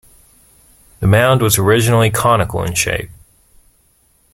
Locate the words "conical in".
2.09-2.73